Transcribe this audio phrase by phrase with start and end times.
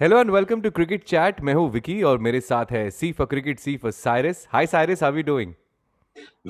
[0.00, 3.26] Hello and welcome to cricket chat मैं हूं विकी और मेरे साथ है सी for
[3.30, 5.52] cricket C for Cyrus hi Cyrus how are you doing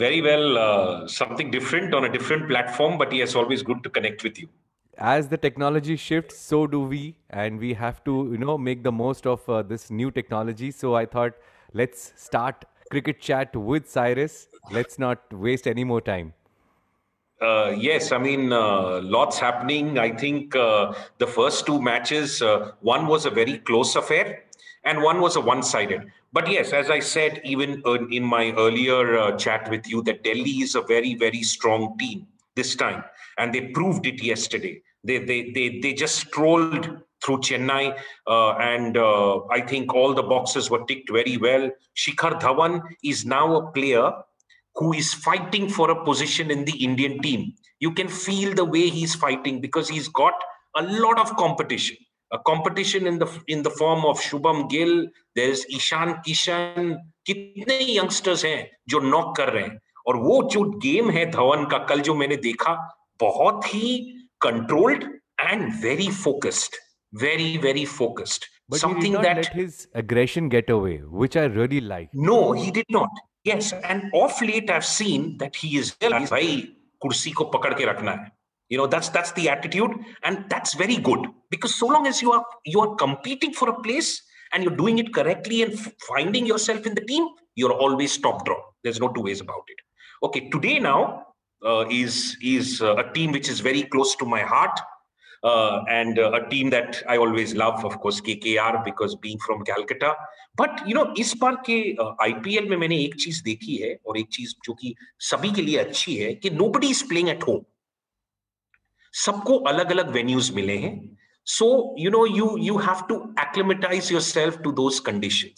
[0.03, 4.23] Very well, uh, something different on a different platform, but yes, always good to connect
[4.29, 4.49] with you.
[5.15, 7.03] As the technology shifts, so do we,
[7.45, 10.71] and we have to, you know, make the most of uh, this new technology.
[10.79, 11.43] So I thought,
[11.83, 14.39] let's start cricket chat with Cyrus.
[14.79, 16.33] Let's not waste any more time.
[17.41, 19.99] uh, yes, I mean, uh, lots happening.
[19.99, 24.45] I think uh, the first two matches, uh, one was a very close affair
[24.85, 26.03] and one was a one sided.
[26.33, 30.61] But yes, as I said, even in my earlier uh, chat with you, that Delhi
[30.61, 32.27] is a very, very strong team
[32.57, 33.05] this time.
[33.39, 34.83] And they proved it yesterday.
[35.03, 38.97] They, they, they, they just strolled through Chennai, uh, and
[39.51, 41.71] I think all the boxes were ticked very well.
[41.95, 44.13] Shikhar Dhawan is now a player
[44.81, 47.53] who is fighting for a position in the Indian team.
[47.79, 50.35] You can feel the way he's fighting because he's got
[50.77, 51.97] a lot of competition.
[52.33, 55.07] A competition in the in the form of Shubman Gill,
[55.37, 61.11] there's Ishan Kishan, कितने youngsters हैं जो knock कर रहे हैं और वो जो game
[61.17, 62.75] है धवन का कल जो मैंने देखा
[63.21, 63.91] बहुत ही
[64.43, 65.03] controlled
[65.41, 66.77] and very focused
[67.13, 68.49] very very focused.
[68.69, 72.11] But something that let his aggression get away which i really like.
[72.15, 73.09] No he did not.
[73.45, 76.31] Yes, and off late I've seen that he is realized,
[77.01, 78.31] ko pakad ke.
[78.69, 79.91] You know, that's that's the attitude,
[80.23, 83.81] and that's very good because so long as you are you are competing for a
[83.83, 88.45] place and you're doing it correctly and finding yourself in the team, you're always top
[88.45, 88.61] draw.
[88.85, 89.79] There's no two ways about it.
[90.23, 91.27] Okay, today now
[91.65, 94.79] uh, is is uh, a team which is very close to my heart.
[95.43, 99.63] Uh, and uh, a team that I always love, of course, KKR, because being from
[99.65, 100.15] Calcutta.
[100.61, 101.77] But you know इस बार के
[102.23, 104.95] IPL में मैंने एक चीज़ देखी है और एक चीज़ जो कि
[105.29, 107.61] सभी के लिए अच्छी है कि nobody is playing at home
[109.15, 110.93] सबको अलग अलग वेन्यूज मिले हैं.
[111.47, 111.69] So
[111.99, 115.55] you know you you have to acclimatize yourself to those condition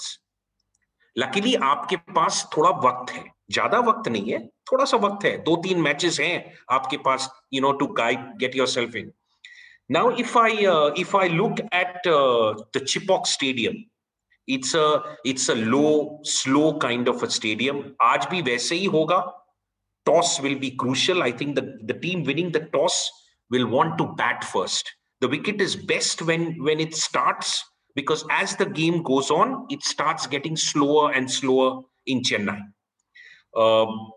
[1.16, 3.24] luckily आपके पास थोड़ा वक्त है.
[3.52, 5.36] ज़्यादा वक्त नहीं है थोड़ा सा वक्त है.
[5.42, 6.36] दो तीन मैचेस हैं
[6.70, 9.12] आपके पास you know to guide get yourself in
[9.92, 13.74] Now, if I uh, if I look at uh, the Chepauk Stadium,
[14.46, 17.94] it's a it's a low, slow kind of a stadium.
[18.00, 19.32] Aaj bhi वैसे ही
[20.06, 21.22] Toss will be crucial.
[21.22, 23.10] I think the the team winning the toss
[23.50, 24.90] will want to bat first.
[25.20, 27.62] The wicket is best when when it starts
[27.94, 32.62] because as the game goes on, it starts getting slower and slower in Chennai.
[33.54, 34.10] Um,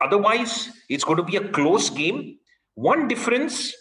[0.00, 2.38] otherwise, it's going to be a close game.
[2.74, 3.74] One difference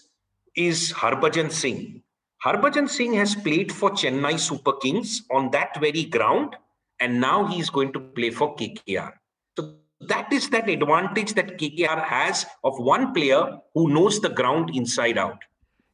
[0.57, 2.03] is harbhajan singh
[2.45, 6.57] Harbhajan Singh has played for Chennai Super Kings on that very ground,
[6.99, 9.13] and now he's going to play for KKR.
[9.57, 9.75] So
[10.09, 15.19] that is that advantage that KKR has of one player who knows the ground inside
[15.19, 15.39] out.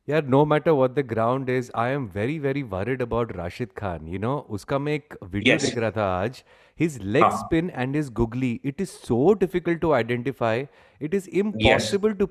[0.06, 4.06] Yeah, no matter what the ground is, I am very very worried about Rashid Khan.
[4.06, 5.64] You know, uska मैं एक video yes.
[5.64, 6.42] देख रहा था आज.
[6.82, 7.38] His leg हाँ.
[7.40, 10.54] spin and his googly, it is so difficult to identify.
[10.98, 12.18] It is impossible yes.
[12.20, 12.26] to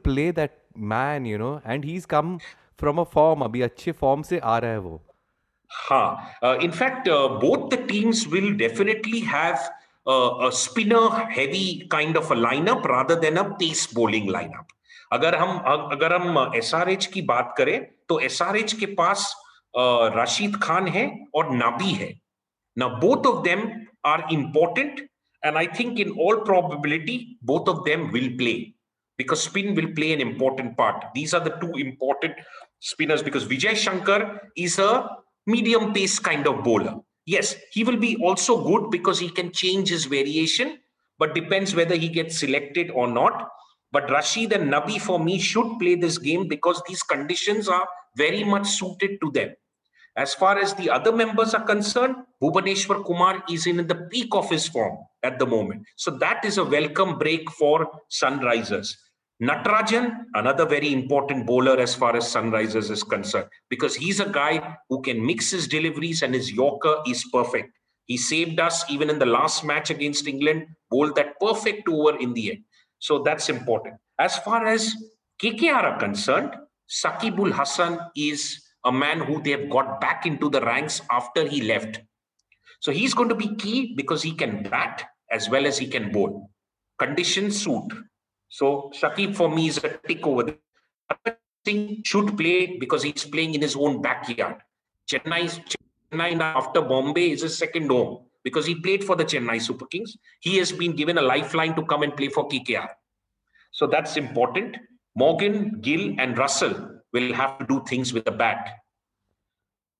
[0.75, 1.25] that man.
[1.25, 2.39] You know, and he's come
[2.79, 5.03] from a form अभी अच्छे form से आ रहा है वो।
[5.71, 9.55] हाँ in fact both the teams will definitely have
[10.07, 14.67] a spinner heavy kind of a lineup rather than a pace bowling lineup.
[15.13, 15.59] अगर हम
[15.93, 19.35] अगर हम एसआरएच की बात करें तो एसआरएच के पास
[19.77, 22.21] राशिद खान है और नाबी है।
[22.79, 23.71] ना both of them
[24.07, 25.01] are important
[25.45, 28.53] and I think in all probability both of them will play
[29.23, 31.05] because spin will play an important part.
[31.15, 32.35] These are the two important
[32.81, 34.21] spinners because Vijay Shankar
[34.57, 35.09] is a
[35.47, 36.95] medium pace kind of bowler.
[37.25, 40.79] Yes, he will be also good because he can change his variation,
[41.19, 43.49] but depends whether he gets selected or not.
[43.93, 48.43] But Rashid and Nabi for me should play this game because these conditions are very
[48.43, 49.55] much suited to them.
[50.17, 54.51] As far as the other members are concerned, Bhuvneshwar Kumar is in the peak of
[54.51, 55.85] his form at the moment.
[55.97, 58.95] So that is a welcome break for Sunrisers.
[59.43, 64.77] Natarajan, another very important bowler as far as Sunrisers is concerned, because he's a guy
[64.89, 67.77] who can mix his deliveries and his Yorker is perfect.
[68.07, 72.35] He saved us even in the last match against England, bowled that perfect over in
[72.35, 72.65] the end.
[73.01, 73.97] So that's important.
[74.21, 74.95] As far as
[75.43, 76.55] KKR are concerned,
[76.89, 81.49] Shakib Al Hasan is a man who they have got back into the ranks after
[81.49, 82.01] he left.
[82.79, 85.03] So he's going to be key because he can bat
[85.33, 86.51] as well as he can bowl.
[87.01, 87.93] Conditions suit.
[88.53, 91.39] So Shakib for me is a tick over there.
[91.65, 94.57] Singh should play because he's playing in his own backyard.
[95.11, 95.59] Chennai,
[96.13, 100.19] Chennai after Bombay is his second home because he played for the Chennai Super Kings.
[100.41, 102.89] He has been given a lifeline to come and play for KKR.
[103.71, 104.77] So that's important.
[105.17, 108.69] Morgan, Gill, and Russell will have to do things with the bat.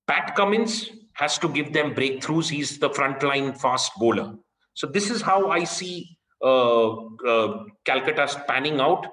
[0.05, 2.49] Pat Cummins has to give them breakthroughs.
[2.49, 4.35] He's the frontline fast bowler.
[4.75, 9.07] So this is how I see Calcutta panning out.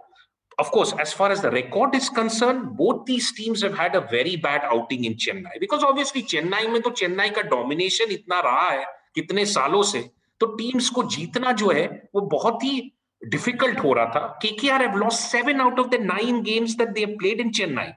[0.58, 4.00] Of course, as far as the record is concerned, both these teams have had a
[4.02, 8.68] very bad outing in Chennai because obviously Chennai में तो चेन्नई का domination इतना रहा
[8.70, 8.84] है
[9.14, 10.00] कितने सालों से
[10.40, 12.80] तो टीम्स को जीतना जो है वो बहुत ही
[13.22, 17.06] डिफ़िकल्ट हो रहा था KKR have lost seven out of the nine games that they
[17.16, 17.92] played in Chennai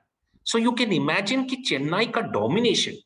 [0.45, 2.97] so you can imagine कि चेन्नई का domination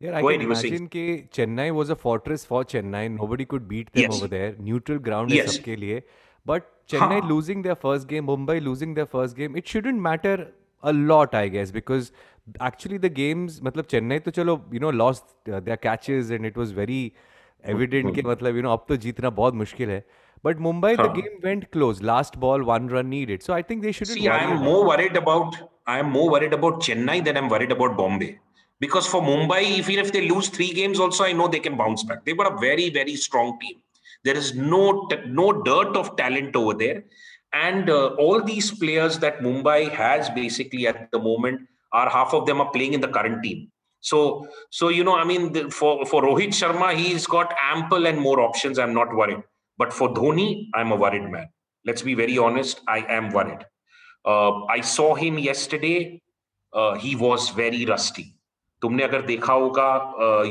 [0.00, 3.10] Yeah, I can imagine कि Chennai was a fortress for Chennai.
[3.16, 4.16] Nobody could beat them yes.
[4.16, 4.54] over there.
[4.58, 5.46] Neutral ground yes.
[5.46, 6.02] है सबके लिए.
[6.46, 7.28] But Chennai हाँ.
[7.28, 10.52] losing their first game, Mumbai losing their first game, it shouldn't matter
[10.82, 12.12] a lot, I guess, because
[12.60, 16.56] actually the games, मतलब Chennai तो चलो, you know, lost uh, their catches and it
[16.56, 17.14] was very
[17.62, 20.04] evident कि मतलब, you know, अब तो जीतना बहुत मुश्किल है.
[20.42, 21.04] But Mumbai, huh.
[21.04, 22.02] the game went close.
[22.02, 23.42] Last ball, one run needed.
[23.42, 24.18] So I think they shouldn't.
[24.18, 25.56] See, I am more worried about.
[25.86, 28.38] I am more worried about Chennai than I'm worried about Bombay.
[28.79, 32.03] Because for Mumbai, even if they lose three games, also I know they can bounce
[32.03, 32.23] back.
[32.23, 33.81] They've got a very, very strong team.
[34.23, 37.03] There is no no dirt of talent over there,
[37.53, 41.61] and uh, all these players that Mumbai has basically at the moment
[41.91, 43.71] are half of them are playing in the current team.
[44.01, 48.19] So, so you know, I mean, the, for for Rohit Sharma, he's got ample and
[48.19, 48.79] more options.
[48.79, 49.43] I'm not worried.
[49.77, 51.49] But for Dhoni, I'm a worried man.
[51.85, 52.81] Let's be very honest.
[52.87, 53.65] I am worried.
[54.25, 56.21] Uh, I saw him yesterday.
[56.73, 58.35] Uh, he was very rusty.
[58.81, 59.89] तुमने अगर देखा होगा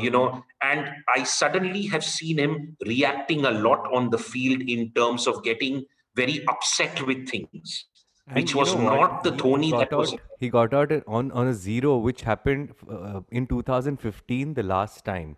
[0.03, 0.25] you know
[0.63, 0.85] and
[1.17, 2.55] I suddenly have seen him
[2.87, 5.81] reacting a lot on the field in terms of getting
[6.17, 7.85] very upset with things
[8.27, 10.11] which was know, not the Dhoni that out, was.
[10.39, 15.35] He got out on, on a zero, which happened uh, in 2015, the last time.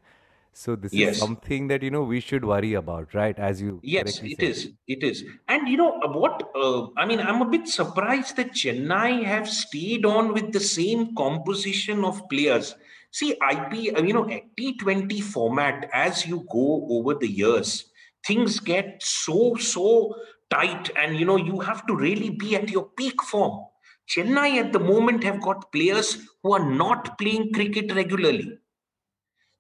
[0.54, 1.16] So this yes.
[1.16, 3.38] is something that you know we should worry about, right?
[3.40, 4.50] As you yes, it said.
[4.50, 6.52] is, it is, and you know what?
[6.54, 11.16] Uh, I mean, I'm a bit surprised that Chennai have stayed on with the same
[11.16, 12.76] composition of players.
[13.12, 14.26] See, IP, uh, you know,
[14.60, 17.86] T20 format as you go over the years,
[18.28, 20.16] things get so so
[20.50, 23.66] tight, and you know you have to really be at your peak form.
[24.10, 28.58] Chennai at the moment have got players who are not playing cricket regularly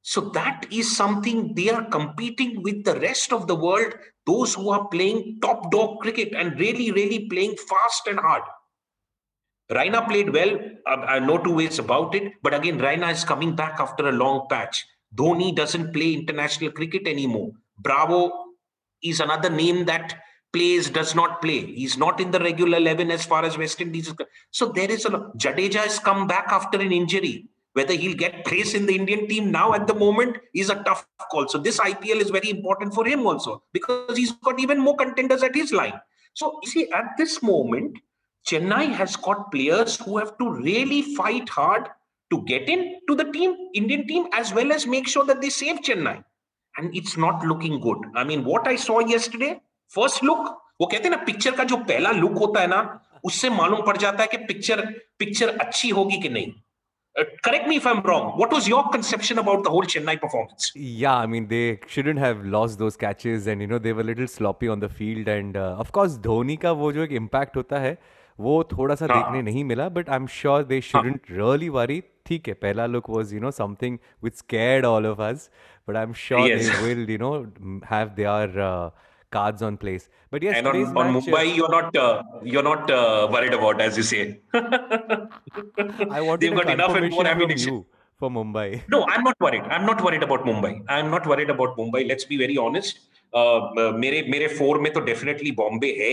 [0.01, 3.93] so that is something they are competing with the rest of the world,
[4.25, 8.43] those who are playing top dog cricket and really, really playing fast and hard.
[9.71, 10.59] Raina played well.
[10.87, 12.33] Uh, uh, I know two ways about it.
[12.41, 14.85] But again, Raina is coming back after a long patch.
[15.15, 17.51] Dhoni doesn't play international cricket anymore.
[17.77, 18.31] Bravo
[19.03, 20.15] is another name that
[20.51, 21.65] plays, does not play.
[21.65, 24.29] He's not in the regular 11 as far as West Indies is concerned.
[24.51, 27.47] So there is a Jadeja has come back after an injury.
[27.72, 31.06] Whether he'll get place in the Indian team now at the moment is a tough
[31.30, 31.46] call.
[31.46, 35.42] So this IPL is very important for him also because he's got even more contenders
[35.42, 36.00] at his line.
[36.32, 37.98] So you see, at this moment,
[38.46, 41.88] Chennai has got players who have to really fight hard
[42.30, 45.50] to get in to the team, Indian team, as well as make sure that they
[45.50, 46.24] save Chennai.
[46.78, 47.98] And it's not looking good.
[48.14, 51.76] I mean, what I saw yesterday, first look, वो कहते हैं ना picture का जो
[51.88, 52.80] पहला look होता है ना
[53.24, 54.80] उससे मालूम पड़ जाता है कि पिक्चर
[55.18, 56.52] पिक्चर अच्छी होगी कि नहीं
[57.19, 58.31] uh, correct me if I'm wrong.
[58.37, 60.71] What was your conception about the whole Chennai performance?
[60.75, 64.09] Yeah, I mean they shouldn't have lost those catches, and you know they were a
[64.13, 65.27] little sloppy on the field.
[65.27, 67.95] And uh, of course, Dhoni ka wo jo ek impact hota hai,
[68.39, 72.47] वो थोड़ा सा देखने नहीं मिला but I am sure they shouldn't really worry ठीक
[72.47, 75.49] है पहला look was you know something which scared all of us
[75.89, 77.33] but I am sure they will you know
[77.91, 78.57] have their
[79.30, 80.08] cards on place.
[80.30, 83.80] But yes, and on, on match, Mumbai, you're not uh, you're not uh, worried about,
[83.80, 84.40] as you say.
[84.54, 87.84] I want They've got enough and more ammunition
[88.18, 88.82] for Mumbai.
[88.88, 89.62] No, I'm not worried.
[89.62, 90.82] I'm not worried about Mumbai.
[90.88, 92.08] I'm not worried about Mumbai.
[92.08, 93.00] Let's be very honest.
[93.34, 96.12] Uh, मेरे मेरे four में तो definitely Bombay है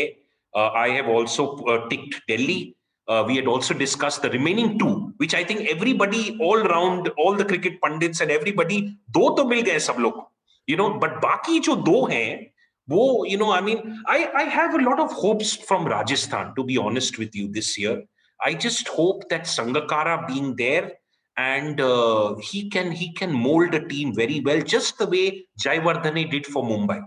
[0.80, 1.46] I have also
[1.90, 2.74] ticked Delhi
[3.08, 7.36] uh, we had also discussed the remaining two, which I think everybody all around, all
[7.36, 10.24] the cricket pundits and everybody, दो तो मिल गए सब लोग,
[10.70, 12.54] you know, but बाकी जो दो हैं,
[12.89, 16.65] Whoa, you know, I mean, I, I have a lot of hopes from Rajasthan, to
[16.65, 18.03] be honest with you, this year.
[18.43, 20.93] I just hope that Sangakkara being there
[21.37, 26.31] and uh, he can he can mold a team very well, just the way Jayawardene
[26.31, 27.03] did for Mumbai.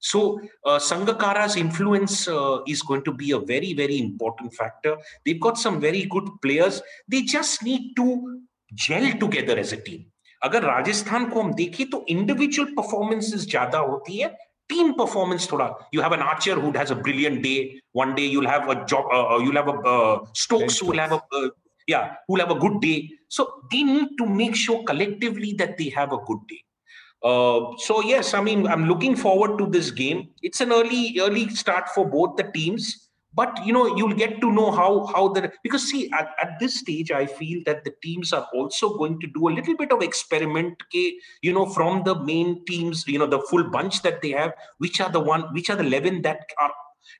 [0.00, 4.96] So uh, Sangakkara's influence uh, is going to be a very very important factor.
[5.24, 6.82] They've got some very good players.
[7.08, 8.42] They just need to
[8.74, 10.06] gel together as a team.
[10.44, 14.36] अगर राजस्थान को हम देखें तो individual performances ज्यादा होती है
[14.68, 15.74] team performance thoda.
[15.92, 17.80] You have an archer who has a brilliant day.
[17.92, 20.98] One day you'll have a job uh, uh you'll have a uh, stokes who will
[20.98, 21.48] have a uh,
[21.86, 23.10] yeah who will have a good day.
[23.28, 26.62] So they need to make sure collectively that they have a good day.
[27.22, 30.28] Uh, so yes i mean i'm looking forward to this game.
[30.42, 34.51] It's an early early start for both the teams but you know you'll get to
[34.51, 38.33] know how how the because see at, at this stage i feel that the teams
[38.33, 42.63] are also going to do a little bit of experiment you know from the main
[42.65, 45.75] teams you know the full bunch that they have which are the one which are
[45.75, 46.71] the 11 that are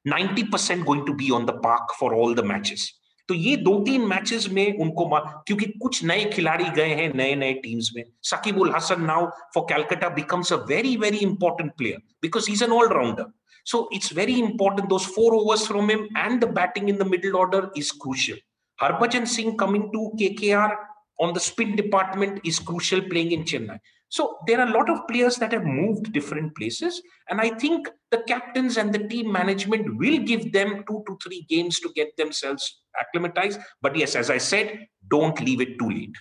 [0.06, 2.94] 90% going to be on the park for all the matches
[3.30, 5.06] तो ये दो तीन matches में उनको
[5.48, 9.26] क्योंकि कुछ नए खिलाड़ी गए हैं नए नए टीम्स में Shakibul Hasan now
[9.56, 13.26] for Calcutta becomes a very very important player because is an allrounder
[13.65, 14.89] so it's very important.
[14.89, 18.37] Those four overs from him and the batting in the middle order is crucial.
[18.81, 20.77] Harbhajan Singh coming to KKR
[21.21, 23.79] on the spin department is crucial playing in Chennai.
[24.09, 27.01] So there are a lot of players that have moved different places.
[27.31, 31.47] And I think the captains and the team management will give them two to three
[31.49, 33.61] games to get themselves acclimatized.
[33.81, 36.15] But yes, as I said, don't leave it too late.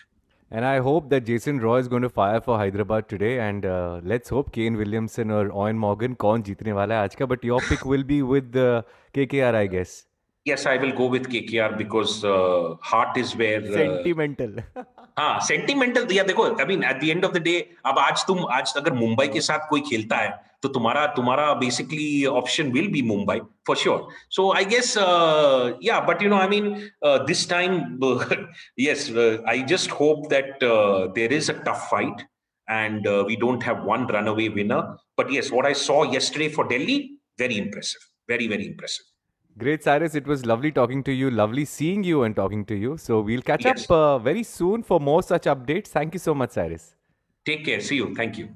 [0.52, 3.40] And I hope that Jason Roy is going to fire for Hyderabad today.
[3.40, 7.28] And uh, let's hope Kane Williamson or Owen Morgan कौन जीतने वाला है आज का.
[7.28, 8.82] But your pick will be with uh,
[9.16, 10.06] KKR, I guess.
[10.46, 13.62] Yes, I will go with KKR because uh, heart is where.
[13.62, 14.62] Uh, Sentimental.
[15.20, 17.56] हाँ sentimental या देखो I mean at the end of the day
[17.86, 20.30] अब आज तुम आज अगर मुंबई के साथ कोई खेलता है
[20.63, 24.07] तो तुम्हारा तुम्हारा basically option will be Mumbai for sure
[24.37, 24.95] so I guess
[25.89, 26.73] yeah but you know I mean
[27.27, 27.81] this time
[28.85, 32.25] yes uh, i just hope that uh, there is a tough fight
[32.77, 34.81] and uh, we don't have one runaway winner
[35.21, 36.97] but yes what i saw yesterday for delhi
[37.45, 39.13] very impressive very very impressive
[39.59, 40.15] Great, Cyrus.
[40.15, 41.31] It was lovely talking to you.
[41.31, 42.99] Lovely seeing you and talking to you.
[42.99, 43.85] So we'll catch yes.
[43.85, 45.87] up uh, very soon for more such updates.
[45.87, 46.95] Thank you so much, Cyrus.
[47.47, 47.81] Take care.
[47.81, 48.15] See you.
[48.15, 48.49] Thank you.